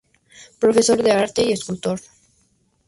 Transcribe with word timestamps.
Profesor 0.57 1.03
de 1.03 1.11
Arte 1.11 1.43
y 1.43 1.51
escultor. 1.51 2.01